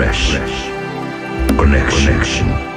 [0.00, 0.32] fresh
[1.58, 2.06] connection.
[2.06, 2.69] connection.